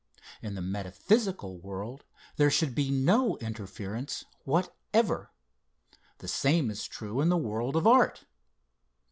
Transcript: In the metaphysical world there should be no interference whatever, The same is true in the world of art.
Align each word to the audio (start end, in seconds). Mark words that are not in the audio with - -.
In 0.41 0.55
the 0.55 0.63
metaphysical 0.63 1.59
world 1.59 2.05
there 2.37 2.49
should 2.49 2.73
be 2.73 2.89
no 2.89 3.37
interference 3.37 4.25
whatever, 4.45 5.29
The 6.17 6.27
same 6.27 6.71
is 6.71 6.87
true 6.87 7.21
in 7.21 7.29
the 7.29 7.37
world 7.37 7.75
of 7.75 7.85
art. 7.85 8.25